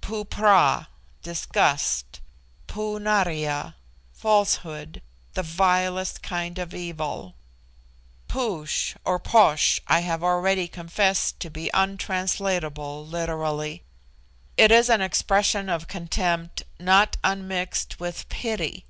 Poo 0.00 0.24
pra, 0.24 0.86
disgust; 1.22 2.20
Poo 2.66 2.98
naria, 2.98 3.74
falsehood, 4.14 5.02
the 5.34 5.42
vilest 5.42 6.22
kind 6.22 6.58
of 6.58 6.72
evil. 6.72 7.34
Poosh 8.26 8.96
or 9.04 9.18
Posh 9.18 9.82
I 9.88 10.00
have 10.00 10.24
already 10.24 10.66
confessed 10.66 11.38
to 11.40 11.50
be 11.50 11.68
untranslatable 11.74 13.06
literally. 13.06 13.82
It 14.56 14.70
is 14.72 14.88
an 14.88 15.02
expression 15.02 15.68
of 15.68 15.88
contempt 15.88 16.62
not 16.80 17.18
unmixed 17.22 18.00
with 18.00 18.26
pity. 18.30 18.86